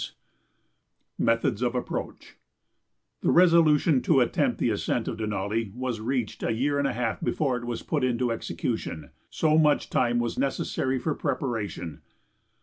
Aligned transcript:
[Sidenote: 0.01 0.15
Methods 1.27 1.61
of 1.61 1.75
Approach] 1.75 2.35
The 3.21 3.29
resolution 3.29 4.01
to 4.01 4.21
attempt 4.21 4.57
the 4.57 4.71
ascent 4.71 5.07
of 5.07 5.17
Denali 5.17 5.71
was 5.75 5.99
reached 5.99 6.41
a 6.41 6.51
year 6.51 6.79
and 6.79 6.87
a 6.87 6.93
half 6.93 7.21
before 7.23 7.57
it 7.57 7.65
was 7.65 7.83
put 7.83 8.03
into 8.03 8.31
execution: 8.31 9.11
so 9.29 9.59
much 9.59 9.91
time 9.91 10.17
was 10.17 10.39
necessary 10.39 10.97
for 10.97 11.13
preparation. 11.13 12.01